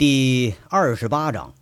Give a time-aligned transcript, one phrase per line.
[0.00, 1.52] 第二十八章。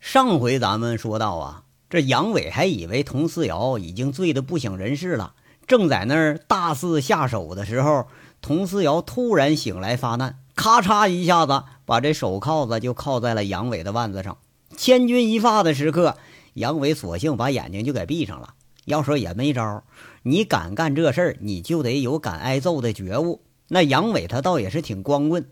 [0.00, 5.34] 上回咱们说到啊，这杨伟还以为佟思瑶已经醉得不省人事了，
[5.66, 8.06] 正在那儿大肆下手的时候，
[8.40, 14.38] 佟思瑶突然醒来发难，咔嚓一下子把这手铐子就铐在了杨伟的腕子上。
[14.74, 16.16] 千钧一发的时刻，
[16.54, 18.54] 杨伟索性把眼睛就给闭上了。
[18.86, 19.84] 要说也没招，
[20.22, 23.42] 你敢干这事儿，你就得有敢挨揍的觉悟。
[23.68, 25.46] 那杨伟他倒也是挺光棍。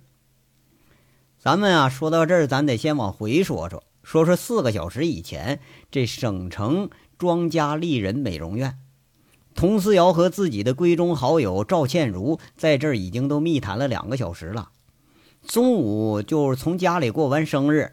[1.43, 5.59] 咱们啊，说到这儿，咱得先往回说说，说说四个小时以前，
[5.91, 8.77] 这省城庄家丽人美容院，
[9.55, 14.69] 佟思瑶和自己的闺中好友赵倩如在这儿已经都密谈了两个小时了。
[15.47, 17.93] 中午就是从家里过完生日，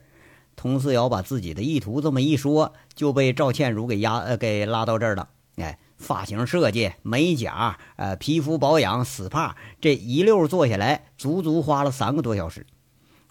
[0.58, 5.30] 佟思瑶把自己的意图这么一说，就被赵倩如给压呃给拉到这儿了。
[5.56, 12.66] 哎，发型设计、美甲、呃皮肤保养、SPA，这一溜做下来，足足花了三个多小时。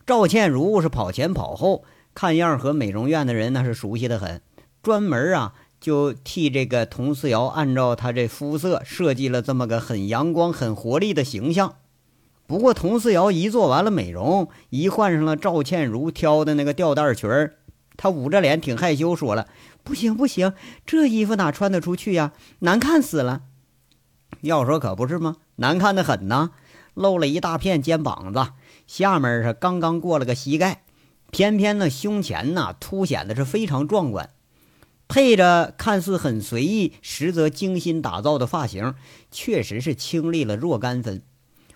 [0.06, 1.82] 赵倩如是跑前跑后，
[2.14, 4.40] 看样和美容院的人那是熟悉的很，
[4.80, 11.74] 专门啊就替这个佟思瑶按照她这肤色设计了这么个很阳光、很活力的形象。
[12.46, 17.56] 不过佟思瑶一做完了美容，一换上了赵倩如挑的那个吊带裙儿，
[17.96, 19.48] 她捂着脸挺害羞，说了
[19.82, 20.52] ：“不行不行，
[20.86, 22.32] 这衣服哪穿得出去呀？
[22.60, 23.42] 难看死了。”
[24.42, 25.34] 要说可不是吗？
[25.56, 26.50] 难看的很呐，
[26.94, 28.46] 露了一大片肩膀子。
[28.86, 30.82] 下面是刚刚过了个膝盖，
[31.30, 34.30] 偏偏呢胸前呢凸显的是非常壮观，
[35.08, 38.94] 配着看似很随意，实则精心打造的发型，
[39.30, 41.22] 确实是清丽了若干分。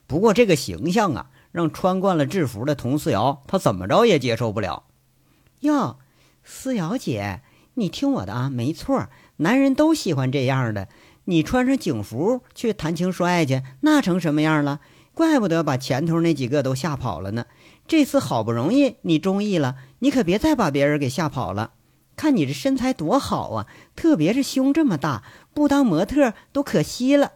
[0.06, 4.84] 不过这个形象啊，让穿惯了制服的佟思瑶，她怎么着也接受不了。
[5.61, 5.98] 哟，
[6.42, 7.42] 思瑶姐，
[7.74, 10.89] 你听我的啊，没错，男人都喜欢这样的。
[11.27, 14.80] 你穿上警服去谈情说爱去，那成什么样了？
[15.20, 17.44] 怪不得把前头那几个都吓跑了呢。
[17.86, 21.72] 这次好不容易你中意了，你可别再把别人给吓跑了。
[22.16, 27.33] 看你这身材多好啊，特别是胸这么大，不当模特都可惜了。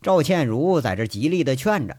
[0.00, 1.98] 赵倩如在这极力的劝着：“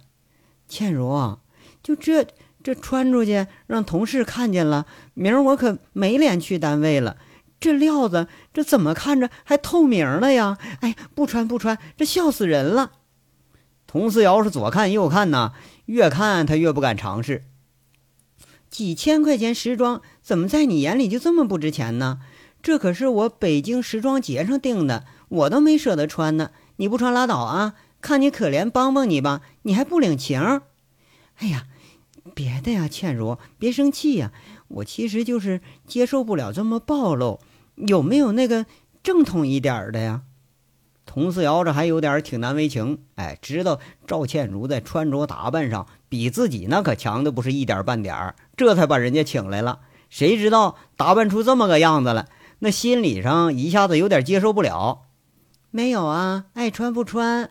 [0.68, 1.38] 倩如，
[1.84, 2.26] 就这
[2.64, 7.18] 这穿出去让同事看见了，明儿我可没脸去单位了。
[7.60, 10.58] 这料子这怎么看着还透明了呀？
[10.80, 12.94] 哎，不穿不穿，这笑死人了。”
[13.92, 15.52] 佟思瑶是左看右看呐，
[15.86, 17.44] 越看他越不敢尝试。
[18.70, 22.20] 几千块钱时装，怎么在你眼里就这么不值钱呢？
[22.64, 26.52] 这可是我北京时装节上订的，我都没舍得穿呢。
[26.78, 27.74] 你不穿拉倒啊！
[28.00, 29.42] 看你可怜，帮帮你吧。
[29.64, 30.62] 你还不领情？
[31.38, 31.68] 哎呀，
[32.34, 34.32] 别的呀，倩如，别生气呀。
[34.70, 37.42] 我其实就是接受不了这么暴露，
[37.76, 38.66] 有没有那个
[39.04, 40.22] 正统一点的呀？
[41.14, 49.80] 佟四瑶这还有点挺难为情，哎，知道赵倩如在穿着打扮上比自己那可强的不是一点半点，这才把人家请来了。
[50.10, 52.28] 谁知道打扮出这么个样子来，
[52.60, 55.02] 那心理上一下子有点接受不了。
[55.70, 57.50] 没有啊，爱穿不穿。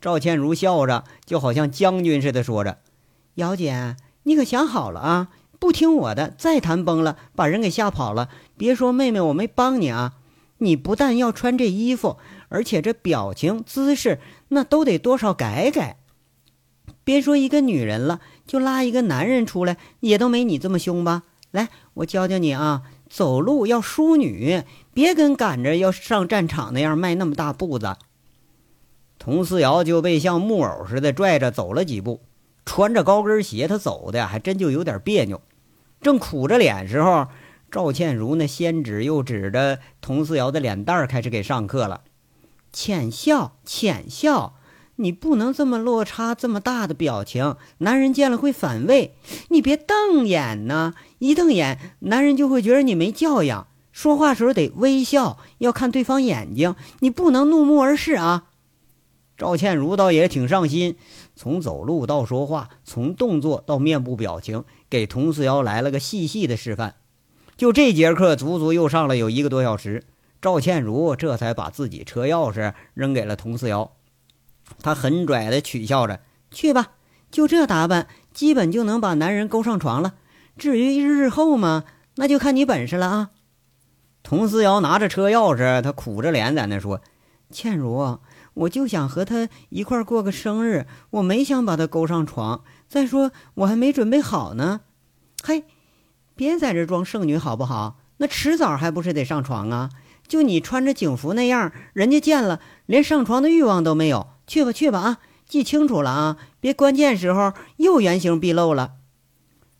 [0.00, 2.78] 赵倩如笑着，就好像将军似的说着
[3.36, 5.28] ：“瑶姐，你可想好了啊？
[5.60, 10.14] 不听我的，再谈崩了，把人给吓跑了，别说妹妹我没帮你啊！
[10.62, 12.16] 你不但要穿这衣服。”
[12.48, 15.96] 而且这表情姿势那都得多少改改，
[17.02, 21.22] 别说一个女人了，就拉一个男人出来也都没你这么凶吧？
[21.50, 27.96] 来，我教教你啊，走路要淑女，别跟赶着要上战场那样迈那么大步子。
[29.18, 32.20] 佟思瑶就被像木偶似的拽着走了几步，
[32.66, 35.40] 穿着高跟鞋，他走的还真就有点别扭。
[36.02, 37.28] 正苦着脸时候，
[37.72, 42.02] 赵倩如那先指又指着佟思瑶的脸蛋儿开始给上课了。
[42.70, 44.56] 浅笑，浅笑，
[44.96, 49.14] 你不能这么落差这么大的表情，男人见了会反胃。
[49.48, 53.66] 你别瞪眼呐，一瞪眼，男人就会觉得你没教养。
[53.90, 58.48] 说话时候得微笑，要看对方眼睛，你不能怒目而视啊。
[59.38, 60.96] 赵倩如倒也挺上心，
[61.34, 66.96] 从走路到说话，从动作到面部表情，给佟思瑶来了个细细的示范。
[67.62, 70.02] 就这节课，足足又上了有一个多小时。
[70.40, 73.92] 赵倩如这才把自己车钥匙扔给了佟思瑶，
[74.82, 76.18] 她很拽的取笑着
[76.50, 76.94] ：“去吧，
[77.30, 80.14] 就这打扮，基本就能把男人勾上床了。
[80.58, 81.84] 至于日后嘛，
[82.16, 83.30] 那就看你本事了啊。”
[84.24, 87.00] 佟思瑶拿着车钥匙，他苦着脸在那说
[87.48, 88.18] ：“倩如，
[88.54, 92.64] 我就想和他一块过个生日，我没想把他勾上床。
[92.88, 94.80] 再说我还没准备好呢。
[95.44, 95.64] 嘿，
[96.34, 97.98] 别在这装剩女好不好？
[98.18, 99.90] 那迟早还不是得上床啊。”
[100.28, 104.28] 就你穿着警服那样，人家见了连上床的欲望都没有。
[104.46, 105.18] 去吧，去吧啊！
[105.46, 108.92] 记清楚了啊，别关键时候又原形毕露了。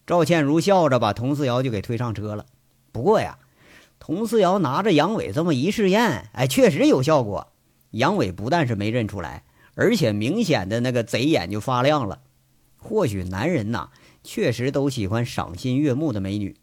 [0.06, 2.44] 赵倩如笑着把佟思瑶就给推上车了。
[2.90, 3.38] 不过呀，
[3.98, 7.52] 佟思瑶拿着杨伟这么一试验，哎，确实有效果。
[7.92, 9.44] 杨伟不但是没认出来，
[9.74, 12.18] 而且明显的那个贼眼就发亮了。
[12.76, 13.88] 或许男人呐，
[14.22, 16.56] 确实都喜欢赏心悦目的美女。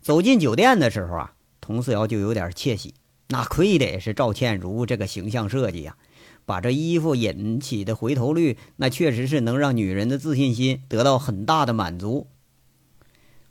[0.00, 2.94] 走进酒店的时候啊，佟四瑶就有点窃喜。
[3.28, 5.96] 那亏得是赵倩如这个形象设计呀，
[6.44, 12.26] 把这衣服引起的回头率，那确实是能让女人的自信心得到很大的满足。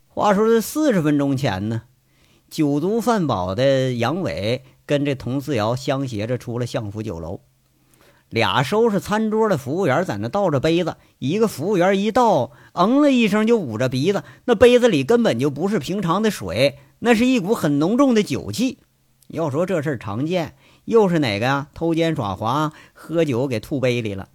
[0.08, 1.84] 话说这四十分钟前呢，
[2.52, 7.42] 酒足饭饱的杨伟跟这佟四瑶相携着出了相府酒楼，
[8.34, 18.80] 俩收拾餐桌的服务员在那倒着杯子，一个服务员一倒，嗯了一声就捂着鼻子，那杯子里根本就不是平常的水，那是一股很浓重的酒气。
[19.28, 21.68] 要说这事儿常见，又是哪个呀？
[21.76, 24.30] 偷奸耍滑，喝酒给吐杯里了。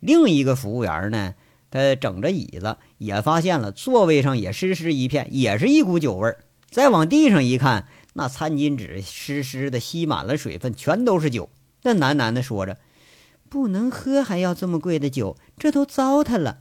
[0.00, 1.34] 另一个服务员呢，
[1.70, 6.38] 他整着椅子，也发现了座位上也湿湿一片，也是一股酒味儿。
[6.70, 11.50] 再往地上一看，那餐巾纸湿湿的，吸满了水分，全都是酒。
[11.82, 12.78] 那喃喃的说着
[13.50, 16.60] ：“不能喝，还要这么贵的酒，这都糟蹋了。”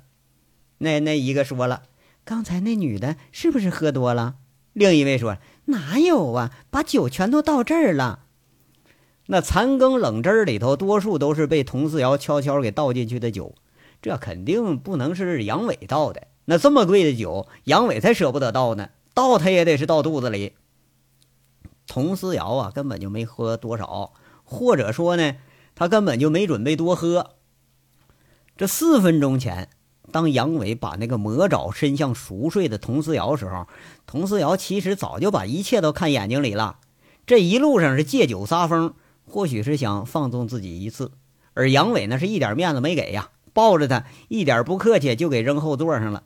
[0.79, 1.83] 那那一个说了
[2.25, 4.35] ：“刚才那女的是不是喝多了？”
[4.73, 5.37] 另一位说。
[5.69, 6.51] 哪有啊！
[6.71, 8.21] 把酒全都倒这儿了。
[9.27, 13.53] 那残羹冷汁儿里头，多数都是被佟四瑶悄悄给倒进去的酒，
[14.01, 16.25] 这肯定不能是杨伟倒的。
[16.45, 20.53] 那这么贵的酒，杨伟才舍不得倒呢，倒他也得是倒肚子里。
[21.85, 24.13] 佟思瑶啊，根本就没喝多少，
[24.43, 25.35] 或者说呢，
[25.79, 27.31] 他根本就没准备多喝。
[28.57, 29.69] 这四分钟前。
[30.11, 33.67] 当杨伟把那个魔爪伸向熟睡的佟思瑶时候，
[34.07, 36.79] 佟思瑶其实早就把一切都看眼睛里了。
[37.27, 41.11] 这一路上是借酒撒疯，或许是想放纵自己一次。
[41.53, 46.23] 而杨伟那是一点面子没给呀，抱着他一点不客气就给扔后座上了。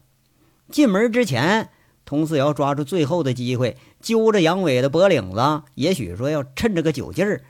[0.71, 1.69] 进门之前，
[2.05, 7.43] 佟思瑶抓住最后的机会，揪着杨伟的脖领子，也许说要趁着个酒劲儿，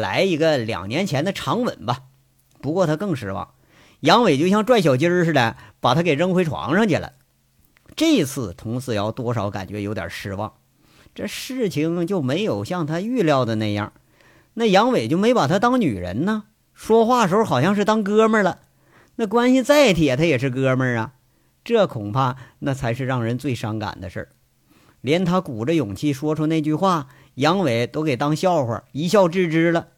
[0.00, 2.04] 来一个两年前的长吻吧。
[2.60, 3.54] 不过他更失望。
[4.00, 7.12] 杨伟就像拽小鸡儿似的，把他给扔回床上去了。
[7.96, 10.54] 这次佟四瑶多少感觉有点失望，
[11.14, 13.92] 这事情就没有像他预料的那样。
[14.54, 16.44] 那杨伟就没把他当女人呢，
[16.74, 18.60] 说话时候好像是当哥们儿了。
[19.16, 21.14] 那关系再铁，他也是哥们儿啊。
[21.64, 24.28] 这恐怕那才是让人最伤感的事儿。
[25.00, 29.88] 连他鼓着勇气说出那句话，杨伟都给当笑话，一笑置之了。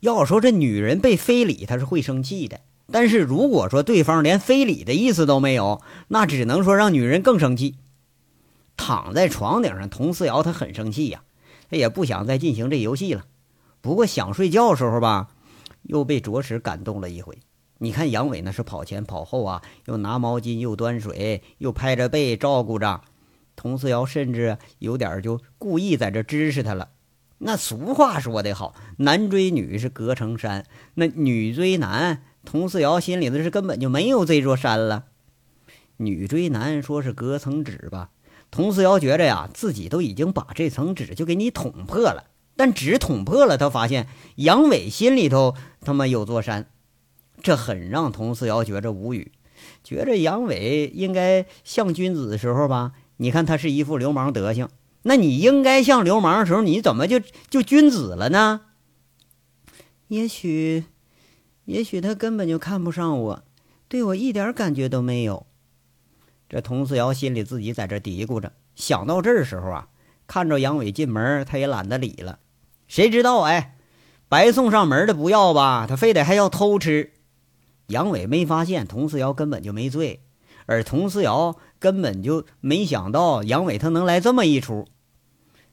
[0.00, 2.60] 要说这女人被非礼，她是会生气的。
[2.90, 7.76] 但是如果说对方连非礼的意思都没有，那只能说让女人更生气。
[8.76, 11.22] 躺在床顶上，佟思瑶她很生气呀，
[11.70, 13.26] 她也不想再进行这游戏了。
[13.80, 15.28] 不过想睡觉的时候吧，
[15.82, 17.38] 又被着实感动了一回。
[17.78, 23.02] 你看杨伟那是跑前跑后啊，又拿毛巾，又端水，又拍着背照顾着
[23.60, 26.90] 佟思瑶，甚至有点就故意在这支持他了。
[27.38, 30.64] 那俗话说得好，男追女是隔层山，
[30.94, 32.22] 那女追男。
[32.44, 35.06] 佟四瑶心里的是根本就没有这座山了。
[35.98, 38.10] 女追男说是隔层纸吧，
[38.50, 42.24] 佟四瑶觉着呀，自己都已经把这层纸就给你捅破了。
[42.56, 46.70] 但纸捅破了，他发现杨伟心里头他妈有座山，
[47.42, 49.32] 这很让佟四瑶觉着无语。
[49.84, 54.68] 觉着杨伟应该像君子的时候吧，你看他是一副流氓德行，
[55.02, 58.62] 那你应该像流氓的时候，你怎么就就君子了呢？
[60.08, 60.84] 也许。
[61.64, 63.44] 也许他根本就看不上我，
[63.88, 65.46] 对我一点感觉都没有。
[66.48, 69.88] 这佟四瑶心里自己在这嘀咕着，想到这时候啊，
[70.26, 72.38] 看着杨伟进门，他也懒得理了。
[72.86, 73.76] 谁知道哎，
[74.30, 77.12] 白送上门的不要吧，他非得还要偷吃。
[77.88, 80.22] 杨伟没发现佟四瑶根本就没醉，
[80.64, 84.86] 而佟四瑶根本就没想到杨伟他能来这么一出。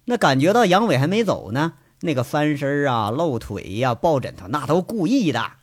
[0.06, 5.54] 那感觉到杨伟还没走呢，那个翻身啊、露腿呀、抱枕头，那都故意的。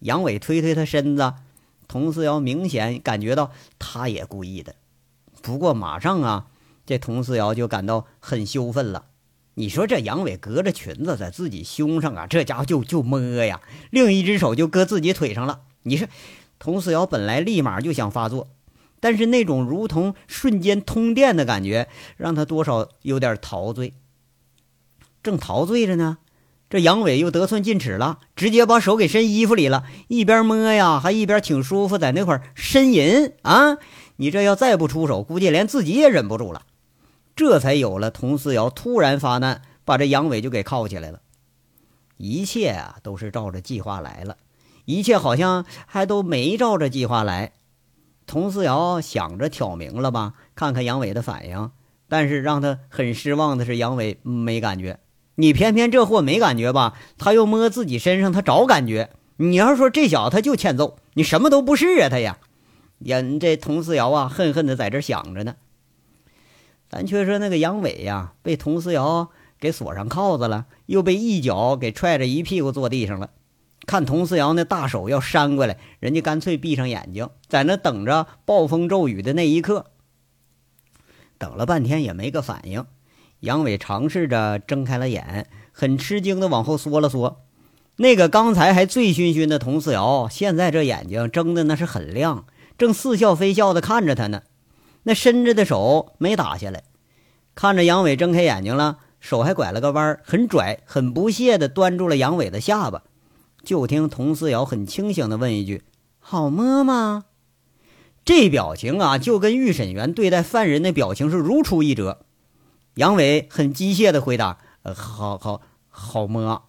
[0.00, 1.34] 杨伟推推他身子，
[1.88, 4.76] 佟思瑶明显感觉到他也故意的。
[5.42, 6.46] 不过马上啊，
[6.86, 9.06] 这佟思瑶就感到很羞愤了。
[9.54, 15.62] 你说这杨伟隔着裙子在自己胸上啊，这家伙就就摸呀，另一只手就搁自己腿上了。
[15.82, 16.06] 你说，
[16.58, 18.48] 佟思瑶本来立马就想发作，
[19.00, 23.94] 但是那种如同瞬间通电的感觉，让他多少有点陶醉。
[25.22, 26.18] 正陶醉着呢。
[26.68, 33.76] 这杨伟又得寸进尺了，直接把手给伸衣服里了，一边摸呀，还一边挺舒服，在那块呻吟啊！
[34.18, 36.62] 你这要再不出手，估计连自己也忍不住了。
[37.34, 41.22] 这才有了佟思瑶突然发难，把这杨伟就给铐起来了。
[42.18, 44.36] 一切啊，都是照着计划来了，
[44.84, 47.50] 一切好像还都没照着计划来。
[48.30, 51.72] 佟思瑶想着挑明了吧，看看杨伟的反应。
[52.08, 55.00] 但是让他很失望的是，杨伟没感觉。
[55.34, 56.96] 你偏偏这货没感觉吧？
[57.18, 59.10] 他又摸自己身上，他找感觉。
[59.38, 62.38] 你要说这小子他就欠揍，你什么都不是啊，他呀。
[63.00, 65.56] 人这佟思瑶啊，恨恨的在这想着呢。
[66.88, 73.30] 咱却说那个杨伟呀，被佟思瑶给锁上铐子了，又被一脚给踹着一屁股坐地上了。
[73.90, 79.86] 看佟思瑶那大手要扇过来，人家干脆闭上眼睛，在那等着暴风骤雨的那一刻。
[81.38, 82.86] 等了半天也没个反应，
[83.40, 87.40] 杨伟尝试着睁开了眼，很吃惊的往后缩了缩。
[87.96, 92.44] 那个刚才还醉醺醺的佟思瑶，现在这眼睛睁的那是很亮，
[92.78, 94.42] 正似笑非笑的看着他呢。
[95.02, 96.84] 那伸着的手没打下来，
[97.56, 103.02] 看着杨伟睁开眼睛了，手还拐了个弯，很拽、很不屑的端住了杨伟的下巴。
[103.70, 105.84] 就听佟思瑶很清醒的问一句
[106.18, 107.26] ：“好摸吗？”
[108.26, 112.26] 这表情啊，就跟预审员对待犯人的表情是如出一辙。
[112.94, 116.64] 杨伟很机械的回答：“呃，好好好摸，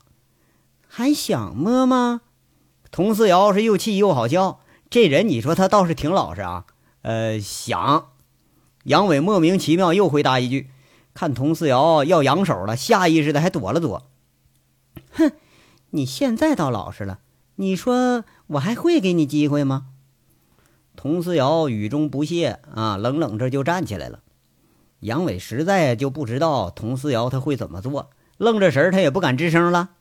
[0.87, 2.21] 还想摸吗？”
[2.93, 4.59] 佟思瑶是又气又好笑。
[4.91, 6.65] 这人你说他倒是挺老实啊。
[7.01, 8.09] 呃，想。
[8.83, 10.69] 杨伟莫名其妙又回答一句，
[11.15, 14.07] 看佟思瑶要扬手了，下意识的还躲了躲。
[15.13, 15.31] 哼。
[15.91, 17.19] 你现在倒老实了，
[17.55, 19.87] 你说我还会给你机会吗？
[20.95, 24.19] 佟思瑶语中不屑啊，冷冷这就站起来了。
[25.01, 29.91] 杨伟实在就不知道佟思瑶他会怎么做，愣着神儿，他也不敢吱声了。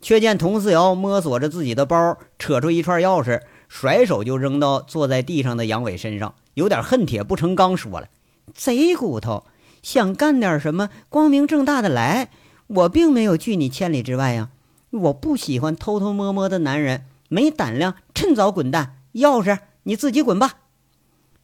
[0.00, 8.08] 却见佟思瑶摸索着自己的包，扯出一串钥匙，甩手就扔到坐在地上的杨伟身上，有点恨铁不成钢，说了
[8.54, 9.44] ：“贼骨头，
[9.82, 12.30] 想干点什么，光明正大的来，
[12.68, 14.48] 我并没有拒你千里之外呀。”
[14.90, 18.96] 我不喜欢偷偷摸摸的男人，没胆量趁早滚蛋。
[19.14, 20.58] 钥匙你自己滚吧。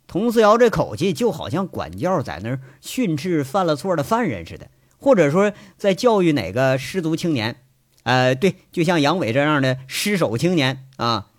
[0.06, 7.56] 佟思瑶这口气就好像管教在那儿训斥犯了错的犯人似的，或者说在教育哪个失足青年。
[8.04, 11.30] 呃，对，就像杨伟这样的失手青年啊，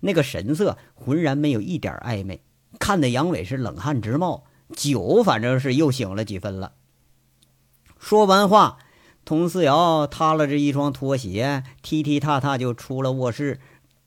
[0.00, 2.40] 那个神色浑然没有一点暧昧，
[2.80, 4.44] 看得杨伟是冷汗直冒，
[4.74, 6.72] 酒反正是又醒了几分了。
[7.98, 8.78] 说完话。
[9.26, 13.58] 佟四瑶踏了这一双拖鞋，踢踢踏踏就出了卧室，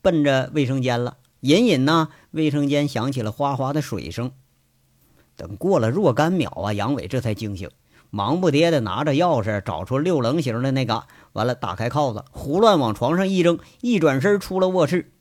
[0.01, 1.17] 奔着卫生间了。
[1.41, 4.31] 隐隐呢，卫生间响起了哗哗的水声。
[5.35, 7.69] 等过了若干秒啊，杨伟这才惊醒，
[8.09, 15.11] 忙不迭的拿着钥匙找出六棱形的那个，完了打开铐子，胡乱往床上一扔，一转身出了卧室。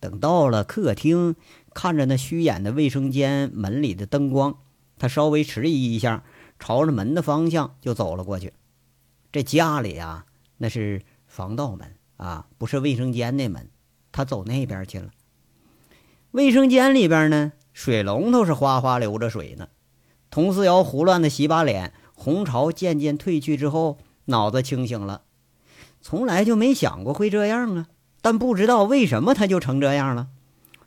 [0.00, 1.34] 等到了客厅，
[1.72, 4.56] 看着那虚掩的卫生间门里的灯光，
[4.98, 6.24] 他稍微迟疑一下，
[6.58, 8.52] 朝着门的方向就走了过去。
[9.36, 10.24] 这家里啊，
[10.56, 13.68] 那是防盗门啊，不是卫生间的门。
[14.10, 15.10] 他走那边去了。
[16.30, 19.68] 卫生间里边呢，水龙头是哗哗流着水呢。
[20.30, 25.24] 佟思瑶胡乱的洗把脸，红潮渐渐褪去之后，脑子清醒了。
[26.00, 27.88] 从来就没想过会这样啊，
[28.22, 30.28] 但不知道为什么他就成这样了。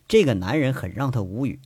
[0.08, 1.60] 这个男人很让他无语。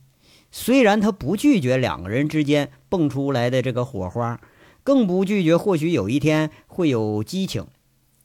[0.51, 4.39] 虽然他不拒绝两个人之间蹦出来的这个火花。
[4.85, 7.65] 更不拒绝，或许有一天会有激情，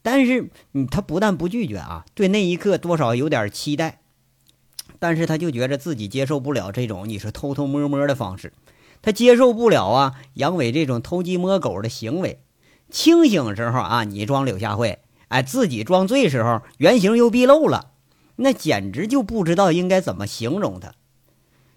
[0.02, 4.02] 但是，你，他不但不拒绝啊，对那一刻多少有点期待，
[4.99, 8.52] 但是他就觉着自己接受不了这种你说偷偷摸摸的方式，
[9.00, 12.40] 他接受不了啊，杨伟这种偷鸡摸狗的行为。
[12.90, 14.99] 清醒时候啊，你装柳下惠，
[15.29, 17.93] 哎，自己装醉时候原形又毕露了，
[18.37, 20.93] 那简直就不知道应该怎么形容他。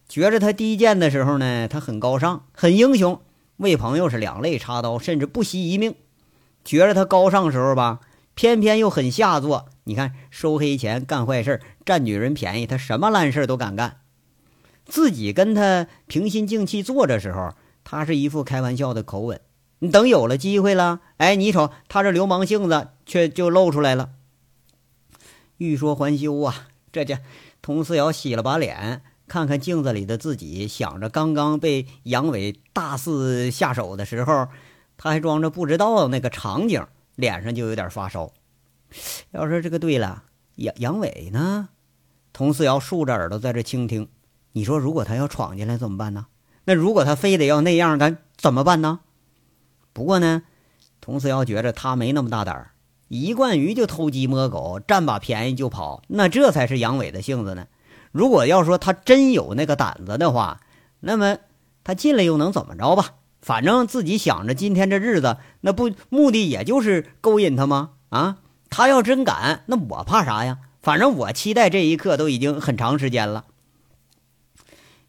[0.10, 3.22] 觉着他低贱的时候呢，他很高尚，很英雄。
[3.63, 5.96] 为朋友是两肋插刀，甚至不惜一命。
[6.63, 8.01] 觉着他高尚时候吧，
[8.36, 9.70] 偏偏又很下作。
[9.86, 14.01] 你看，收黑钱、干坏事、占女人便宜，他什么烂事都敢干。
[14.86, 17.53] 自己跟他平心静气坐着时候，
[17.84, 19.41] 他是一副开玩笑的口吻。
[19.79, 24.12] 你等有了机会了，哎，你瞅他这流氓性子却就露出来了。
[25.58, 27.20] 欲说还休啊，这家
[27.62, 29.01] 佟思瑶洗了把脸。
[29.27, 34.48] 看看镜子里的自己，想着刚刚被杨伟大肆下手的时候，
[34.98, 38.32] 他还装着不知道那个场景，脸上就有点发烧。
[39.32, 40.24] 要说这个对了，
[40.56, 41.70] 杨杨伟呢？
[42.32, 44.08] 佟思瑶竖着耳朵在这倾听。
[44.51, 46.27] 你说，如果他要闯进来怎么办呢？
[46.65, 49.00] 那如果他非得要那样，咱怎么办呢？
[49.94, 50.44] 不过呢，
[51.01, 52.72] 佟思瑶觉着他没那么大胆儿，
[53.08, 57.68] 一惯于就偷鸡摸狗，占把便宜就跑，那这才是杨伟的性子呢。
[58.13, 60.62] 如果要说他真有那个胆子的话，
[61.01, 61.39] 那么
[61.84, 63.15] 他进来又能怎么着吧？
[63.41, 67.89] 反正自己想着今天这日子，那不目的也就是勾引他吗？
[68.10, 68.38] 啊，
[68.70, 70.60] 他要真敢，那我怕啥呀？
[70.82, 73.46] 反正我期待这一刻都已经很长时间了。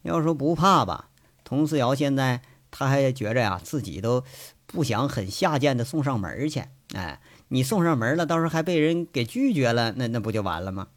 [0.01, 1.09] 要说不怕吧，
[1.45, 4.23] 佟思瑶现在他还觉着呀，自己都
[4.65, 6.63] 不想很下贱的送上门去。
[6.93, 10.87] 哎，你送上门了，到时候还被人给拒绝了，那那不就完了吗？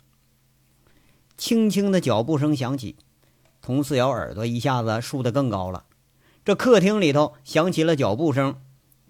[1.38, 2.96] 轻轻的脚步声响起，
[3.62, 5.84] 佟思瑶耳朵一下子竖得更高了。
[6.44, 8.56] 这客厅里头响起了脚步声，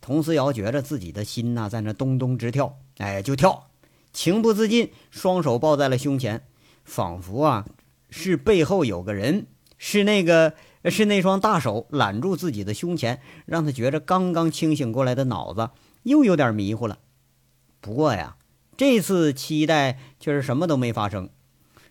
[0.03, 3.71] 佟思瑶觉着自己的心呐在那咚咚直跳，哎，就跳，
[4.13, 6.45] 情不自禁，双手抱在了胸前，
[6.85, 7.65] 仿佛啊
[8.11, 9.47] 是背后有个人，
[9.79, 10.53] 是那个
[10.85, 15.71] 是那双大手揽住自己的胸前，让他觉着刚刚清醒过来的脑子
[16.03, 16.99] 又有点迷糊了。
[17.81, 18.37] 不过呀，
[18.77, 21.31] 这次期待却是什么都没发生。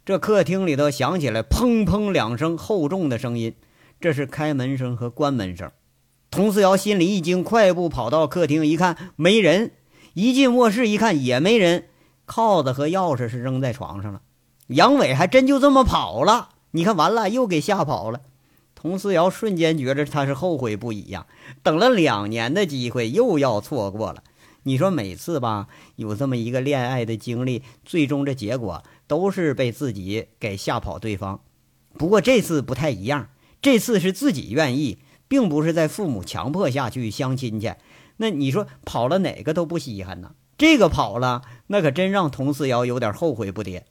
[0.07, 3.55] 这客厅里头响起来砰砰两声厚重的声音，
[3.99, 5.69] 这是开门声和关门声。
[6.31, 9.71] 佟思瑶心里一惊，快步跑到客厅一看，没人；
[10.13, 11.89] 一进卧室一看，也没人。
[12.25, 14.21] 铐子和钥匙是扔在床上了。
[14.67, 16.51] 杨伟还真就这么跑了。
[16.71, 18.21] 你看，完了，又给吓跑了。
[18.75, 21.25] 佟思瑶瞬间觉着他是后悔不已呀，
[21.61, 24.23] 等了两年的机会又要错过了。
[24.67, 28.83] 你说每次吧，有这么一个恋爱的经历，最终这结果。
[29.07, 31.39] 都是被自己给吓跑对方，
[31.97, 33.29] 不过这次不太一样，
[33.61, 34.97] 这次是自己愿意，
[35.29, 37.75] 并不是在父母强迫下去相亲去。
[38.17, 40.31] 那你说跑了哪个都不稀罕呢？
[40.57, 43.83] 这个跑了，那可真让佟思瑶有点后悔不迭。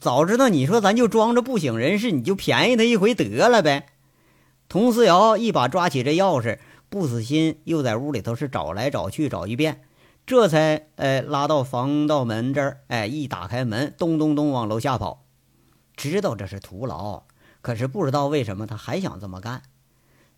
[0.00, 3.88] 早知道你说咱就装着不省人事，你就便宜他一回得了呗。
[4.70, 6.58] 佟思瑶一把抓起这钥匙，
[6.88, 9.82] 不死心又在屋里头是找来找去找一遍。
[10.26, 15.24] 这才哎拉到防盗门这儿，哎一打开门，咚咚咚往楼下跑，
[15.96, 17.22] 知道这是徒劳，
[17.62, 19.62] 可是不知道为什么他还想这么干。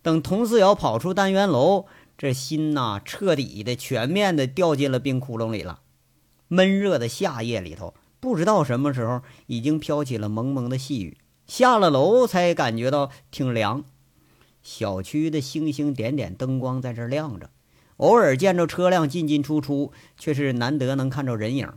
[0.03, 5.81] 等佟思瑶跑出单元楼，这心呐彻底的、全面的掉进了冰窟窿里了。
[6.49, 11.19] 闷热的夏夜里头，不知道什么时候已经飘起了蒙蒙的细雨。
[11.47, 13.85] 下了楼才感觉到挺凉。
[14.63, 17.51] 小区的星星点点灯光在这亮着。
[17.97, 21.73] 偶尔见着车辆进进出出，却是难得能看着人影。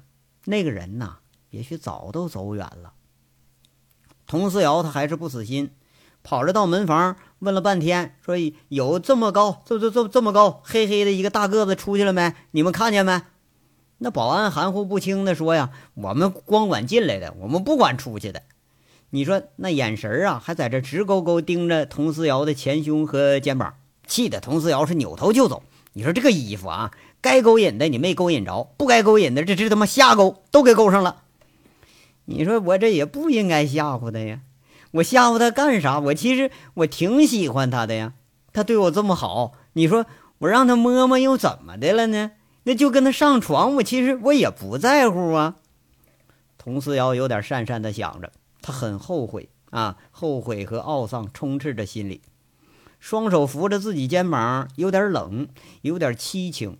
[0.45, 1.17] 那个人呐，
[1.49, 2.93] 也许早都走远了。
[4.25, 5.71] 佟思瑶他还是不死心，
[6.23, 8.35] 跑着到门房问了半天，说
[8.69, 12.33] 有这么高，这这这这么高，黑黑的一个大个子出去了没？
[12.51, 13.21] 你们看见没？
[13.97, 18.43] 那保安含糊不清的说呀：“我们光管进来的，我们不管出去的。”
[19.15, 23.75] 你说那眼神啊，还在这直勾勾盯着佟思瑶的前胸和肩膀，
[24.07, 25.61] 气得佟思瑶是扭头就走。
[25.93, 26.89] 你说这个衣服啊，
[27.21, 31.21] 该勾引的你没勾引着，不该勾引的这这他妈瞎勾都给勾上了。
[32.25, 34.39] 你说我这也不应该吓唬他呀，
[34.93, 35.99] 我吓唬他干啥？
[35.99, 38.13] 我其实我挺喜欢他的呀，
[38.51, 40.07] 他对我这么好，你说
[40.39, 42.31] 我让他摸摸又怎么的了呢？
[42.63, 45.57] 那就跟他上床，我其实我也不在乎啊。
[46.57, 48.31] 佟思瑶有点讪讪的想着，
[48.63, 52.21] 他很后悔啊，后悔和懊丧充斥着心里。
[52.99, 55.49] 双手扶着自己肩膀，有点冷，
[55.81, 56.77] 有点凄清。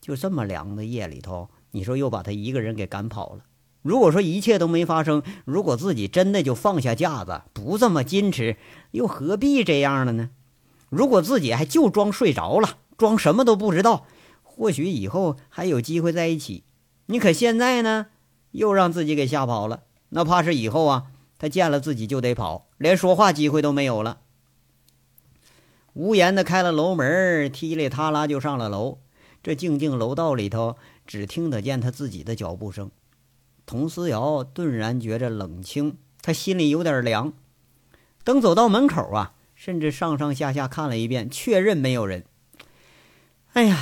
[0.00, 3.44] 就这么凉的夜里头，你说又把他一个人给赶跑了。
[3.82, 8.56] 如果说一切都没发生，如果自己真的就放下架子，不这么矜持，
[8.92, 10.30] 又何必这样了呢？
[10.88, 14.06] 如果自己还就装睡着了，装什么都不知道，
[14.42, 16.64] 或许以后还有机会在一起。
[17.06, 18.06] 你可现在呢，
[18.52, 19.82] 又让自己给吓跑了。
[20.08, 21.09] 那怕是以后啊，
[21.40, 24.20] 他见了自己就得跑，连说话机会都没有了。
[25.94, 28.98] 无言的开了楼门，踢里踏拉就上了楼。
[29.42, 30.76] 这静静楼道里头，
[31.06, 32.90] 只听得见他自己的脚步声。
[33.64, 37.32] 佟思瑶顿然觉着冷清，他心里有点凉。
[38.22, 42.26] 等走到门口啊，甚至上上下下看了一遍，确认没有人。
[43.54, 43.78] 哎呀，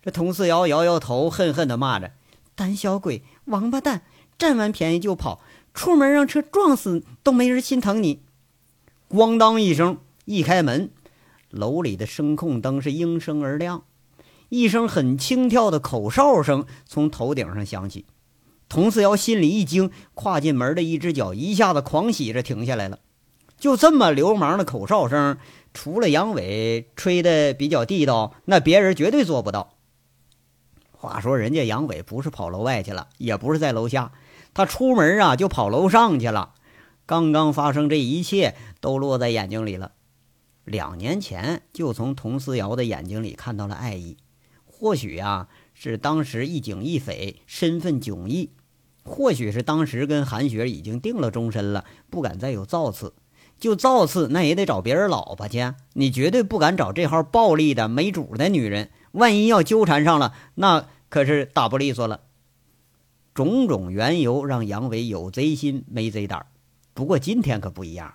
[0.00, 2.12] 这佟思瑶摇摇头，恨恨地骂着
[2.54, 4.02] ：“胆小鬼，王八蛋，
[4.38, 5.40] 占完便宜就跑，
[5.74, 8.22] 出门让车撞死都没人心疼你。”
[9.10, 10.90] 咣当一声，一开门。
[11.50, 13.84] 楼里的声控灯是应声而亮，
[14.48, 18.06] 一声很轻佻的口哨声从头顶上响起。
[18.70, 23.00] 佟四瑶心里一惊，跨进门的一只脚一下子狂喜着停下来了。
[23.58, 25.36] 就这么流氓的口哨声，
[25.74, 29.74] 除了杨伟吹的比较地道，那别人绝对做不到。
[30.90, 34.12] 话说人家杨伟不是跑楼外去了，也不是在楼下，
[34.54, 36.54] 他出门啊就跑楼上去了。
[37.06, 39.92] 刚刚发生这一切都落在眼睛里了。
[40.64, 44.16] 两年前就从佟思瑶的眼睛里看到了爱意，
[44.64, 48.50] 或许啊是当时一警一匪，身份迥异；
[49.02, 53.14] 或许是当时跟韩雪已经定了终身了，不敢再有造次。
[53.58, 58.90] 就造次那也得找别人老婆去，你绝对不敢找这号暴力的没主的女人。
[59.12, 62.20] 万一要纠缠上了，那可是打不利索了。
[63.34, 66.46] 种种缘由让杨伟有贼心没贼胆，
[66.94, 68.14] 不过今天可不一样。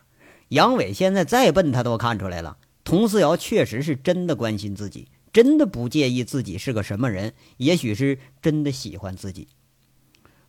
[0.49, 2.58] 杨伟现在再笨，他都看出来了。
[2.84, 9.49] 佟思瑶确实是真的关心自己，真的不介意自己是个什么人，也许是真的喜欢自己。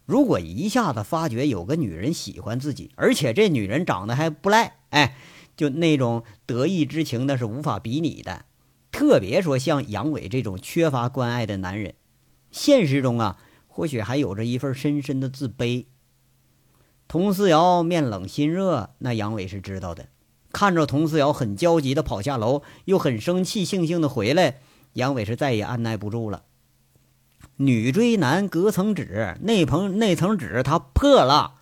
[0.07, 5.17] 如果一下子发觉有个女人喜欢自己，而且这女人长得还不赖，哎，
[5.57, 8.45] 就那种得意之情，那是无法比拟的。
[8.93, 11.95] 特别说像杨伟这种缺乏关爱的男人，
[12.51, 13.39] 现实中啊，
[13.79, 15.85] 或许还有着一份深深的自卑。
[17.07, 20.09] 佟思瑶面冷心热，那杨伟是知道的。
[20.51, 24.59] 看着佟思瑶很焦急的跑下楼，又很生气悻悻的回来，
[24.95, 26.43] 杨伟是再也按耐不住了。
[27.59, 31.61] 女追男隔层纸，那层那层纸它破了。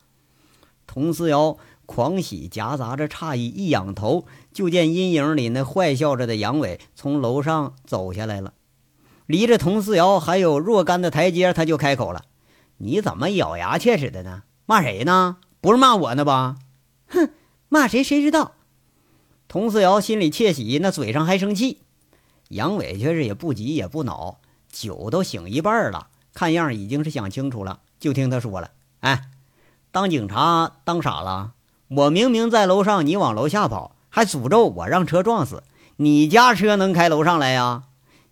[0.86, 4.24] 佟思瑶狂喜夹杂着诧异，一仰头
[4.54, 8.54] 就见阴影里那坏笑着的杨伟从楼上走下来了。
[9.26, 12.22] 离着佟思瑶还有若干的台阶，他就开口了
[12.78, 14.44] ：“你怎么咬牙切齿的呢？
[14.64, 15.36] 骂谁呢？
[15.60, 16.56] 不是骂我呢吧？
[17.08, 17.30] 哼，
[17.68, 18.52] 骂谁谁知道。”
[19.48, 21.82] 佟思瑶心里窃喜，那嘴上还生气。
[22.48, 24.38] 杨伟却是也不急也不恼，
[24.70, 27.80] 酒都醒一半了，看样已经是想清楚了。
[27.98, 29.24] 就听他说了：“哎，
[29.90, 31.52] 当警察当傻了？
[31.88, 35.62] 我明明在楼上，你往楼下跑，还诅咒我让车撞死。
[35.96, 37.84] 你家车能开楼上来呀？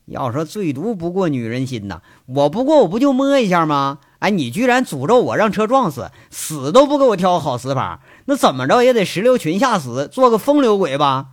[0.06, 4.00] 要说最毒不过女人心呐，我不过我不就摸一下吗？
[4.18, 11.28] 哎，你居然诅咒我让车撞死，死都不给我挑好死法。”那怎么着也得石榴裙下死，做个风流鬼吧？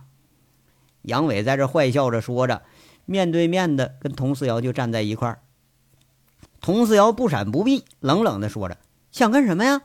[1.02, 2.62] 杨伟在这坏笑着说着，
[3.04, 5.40] 面对面的跟佟思瑶就站在一块儿。
[6.60, 8.78] 佟思瑶不闪不避，冷冷的说着
[9.10, 9.82] ：“想干什么呀？”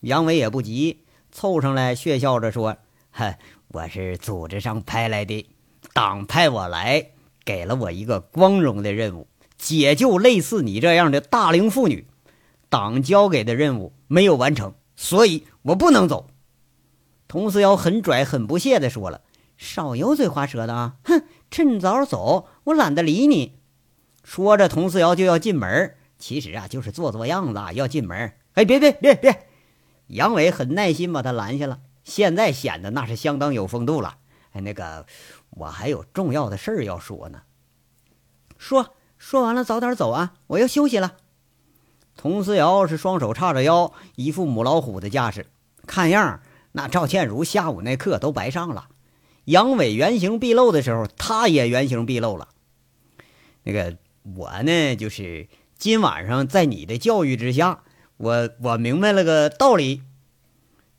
[0.00, 2.76] 杨伟也不急，凑上来血笑着说
[3.10, 5.48] ：“嗨，我是组织上派来的，
[5.92, 7.10] 党派我来，
[7.46, 12.06] 给了我一个光荣的任务，解救类似你这样的大龄妇女。
[12.68, 16.28] 党交给的任务没有完成。”所以我不能走，
[17.28, 19.20] 佟思瑶很拽、很不屑的说了
[19.58, 20.96] ：“少油嘴滑舌的啊！
[21.04, 23.58] 哼，趁早走，我懒得理你。”
[24.24, 28.32] 说着，佟思瑶就要进门，其实啊，就是做做样子要进门。
[28.54, 29.46] 哎，别别别别！
[30.06, 34.16] 杨伟很耐心把他拦下了，现在显得那是相当有风度了。
[34.52, 35.04] 哎，那个，
[35.56, 37.42] 我还有重要的事儿要说呢。
[38.58, 40.34] 说说完了，早点走啊！
[40.48, 41.16] 我要休息了。
[42.14, 45.46] 佟思瑶是双手叉着腰，一副母老虎的架势，
[45.86, 46.40] 看样
[46.72, 48.88] 那赵倩如下午那课都白上了。
[49.44, 52.48] 杨伟原形毕露的时候，他也原形毕露了。
[53.62, 57.82] 那个我呢，就是今晚上在你的教育之下，
[58.18, 60.02] 我我明白了个道理。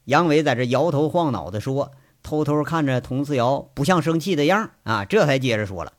[0.06, 1.92] 杨伟在这摇头晃脑的说，
[2.28, 5.94] 偷偷看着佟思瑶不像生气的样啊，这才接着说了：“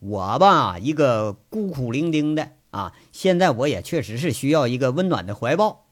[0.00, 5.84] 我吧，一个孤苦伶仃的。”啊，现在我也确实是需要一个温暖的怀抱。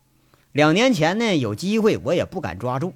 [0.52, 2.94] 两年前呢，有机会我也不敢抓住，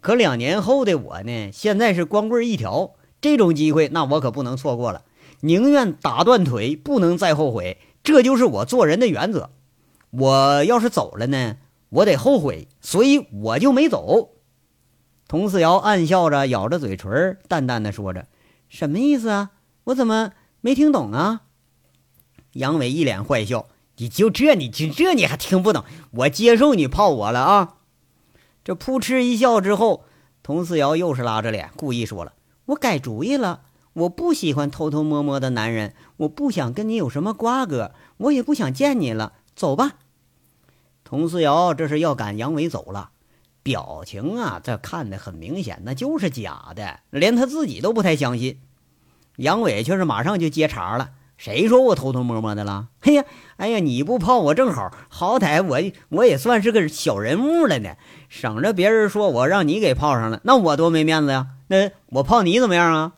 [0.00, 5.02] 可两年后的我呢，现在是光棍一条，这种机会那我可不能错过了。
[5.40, 9.50] 宁愿打断腿，不能再后悔，这就是我做人的原则。
[10.10, 11.56] 我要是走了呢，
[11.90, 14.30] 我得后悔，所以我就没走。
[15.26, 18.28] 佟思瑶暗笑着，咬着嘴唇，淡淡的说着
[18.68, 19.50] ：“什么意思啊？
[19.84, 21.42] 我怎么没听懂啊？”
[22.52, 25.84] 杨伟一脸坏笑：“你就这，你就这，你还听不懂？
[26.10, 27.76] 我接受你泡我了啊！”
[28.62, 30.04] 这扑哧一笑之后，
[30.42, 32.34] 佟思瑶又是拉着脸，故意说了
[32.66, 33.62] ：“我改主意了，
[33.94, 39.32] 我不喜欢偷偷摸摸的男人，我不想跟你有什么瓜葛，我也不想见你了。
[39.56, 39.94] 走吧。”
[41.04, 43.10] 佟思瑶这是要赶杨伟走了，
[43.64, 48.60] 表情啊，这看的很明显，那就是假的，连他自己都不太相信。
[49.38, 51.10] 杨伟却是马上就接茬了。
[51.36, 52.90] 谁说我偷偷摸摸的了？
[53.00, 53.24] 哎呀，
[53.56, 57.96] 哎呀，你不泡我正好，好歹我我也算是个小人物了呢，
[58.28, 61.48] 省着别人说我让你给泡上了，那我多没面子呀！
[61.66, 63.14] 那我泡你怎么样啊？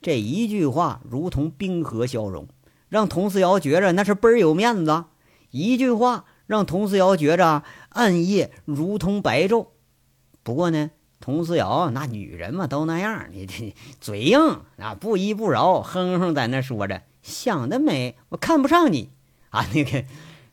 [0.00, 2.48] 这一句话如同冰河消融，
[2.88, 5.04] 让佟思瑶觉着那是倍儿有面子。
[5.50, 7.62] 一句话让佟思瑶觉着
[7.98, 9.66] 暗夜如同白昼。
[10.42, 10.90] 不过呢。
[11.20, 14.38] 佟思瑶那女人嘛都那样，你这嘴硬
[14.78, 19.10] 啊，不依不饶，哼哼在那说着，想得美，我看不上你
[19.50, 20.04] 啊，那个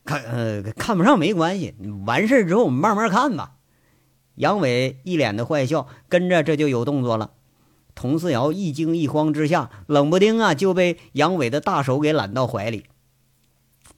[0.04, 3.54] 看呃看不上没关系，完事之后我们慢慢看吧。
[4.34, 7.30] 杨伟一脸的坏笑，跟着这就有动作了。
[7.94, 12.86] 佟思瑶一惊一慌之下，冷不丁啊就被杨伟的大手给揽到怀里。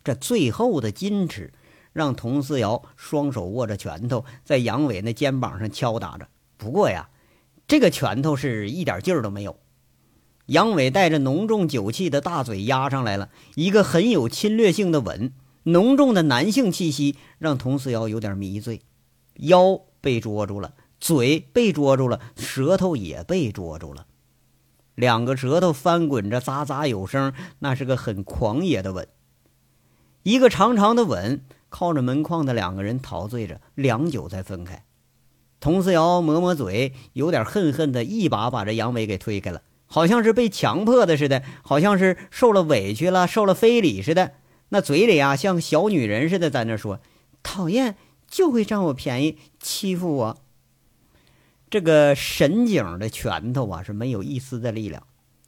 [0.04, 1.54] 这最后的矜持，
[1.98, 6.28] 让佟思瑶双手握着拳头，在杨伟那肩膀上敲打着。
[6.56, 7.08] 不过呀，
[7.66, 9.58] 这个拳头是一点劲儿都没有。
[10.46, 15.32] 杨伟带着浓重酒气的大嘴压上来了，一个很有侵略性的吻，
[15.64, 18.82] 浓重的男性气息让佟思瑶有点迷醉，
[19.34, 24.06] 腰被捉住了，嘴被捉住了，舌头也被捉住了，
[24.94, 29.08] 两个舌头翻滚着，喳喳有声，那是个很狂野的吻。
[30.22, 34.84] 一个长长的吻，靠着门框的两个人陶醉着，良久才分开。
[35.60, 44.34] 佟思瑶抹抹嘴，有点恨恨的，一把把这杨伟给推开了，好像是被强迫的似的，好像是受了委屈了，受了非礼似的。
[44.68, 47.00] 那嘴里啊，像小女人似的在那说
[47.42, 47.96] ：“讨厌，
[48.28, 50.38] 就会占我便宜，欺负我。”
[51.70, 55.02] 这个神警的拳头啊，是没有一丝的力量。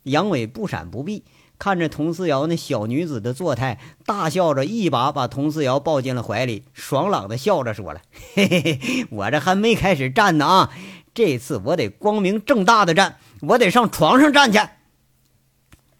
[0.04, 1.24] 杨伟不闪不避。
[1.61, 8.01] 看着佟思瑶那小女子的作态，大笑着一把把佟思瑶抱进了怀里，爽朗的笑着说了
[8.35, 10.73] ：“嘿嘿嘿，我这还没开始站呢啊！
[11.12, 14.59] 这次我得光明正大的站，我得上床上站去。”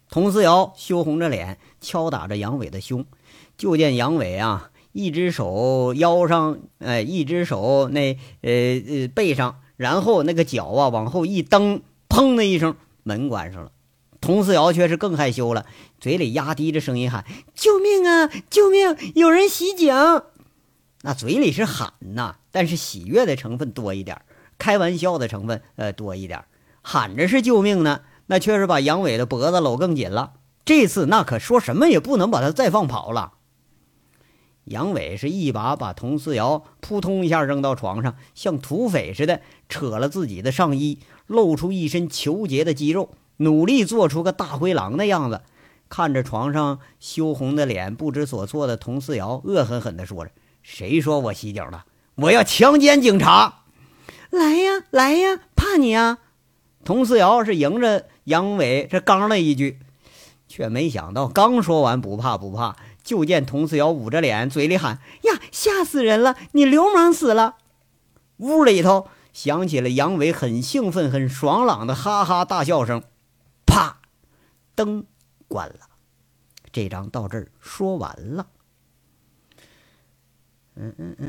[0.09, 3.05] 佟思瑶羞红着脸，敲打着杨伟的胸。
[3.55, 13.71] 就见杨伟啊，一只手腰上，哎，一只手那呃呃背上，然后那个脚啊往后一蹬，砰的一声，门关上了。
[14.21, 15.65] 佟思瑶却是更害羞了，
[15.99, 18.29] 嘴里压低着声音喊：“救命啊！
[18.51, 18.95] 救命！
[19.15, 19.91] 有人袭警！”
[21.01, 24.21] 那嘴里是喊呐，但是喜悦的成分多一点，
[24.59, 26.45] 开玩笑的成分呃多一点。
[26.83, 30.33] 喊着是救命呢，那却是把杨伟的脖子搂更紧了。
[30.63, 33.33] 这次那可说什么也不能把他再放跑了。
[34.65, 43.15] 杨伟是一把把佟思瑶扑通一下扔到床上，像土匪似的扯了自己的上衣，露出一身虬结的肌肉。
[43.41, 45.41] 努力做出个大灰狼的样子，
[45.89, 51.85] 看着床上羞红的脸、不知所措的佟四瑶，恶狠狠地说着：“谁说我洗脚了？
[52.15, 53.63] 我要强奸警察！
[54.29, 56.19] 来呀，来呀，怕你啊！”
[56.85, 59.79] 佟四瑶是迎着杨伟这刚了一句，
[60.47, 66.35] 却没想到刚说完不怕不怕，就见佟四瑶捂着脸，嘴里喊：“呀，吓死人了！
[66.51, 67.55] 你流氓死了！”
[68.37, 73.01] 屋里头响起了杨伟很兴奋、很爽朗的哈哈大笑声。
[74.81, 75.05] 灯
[75.47, 75.87] 关了。
[76.71, 78.49] 这章到这儿说完了。
[80.73, 81.17] 嗯嗯嗯。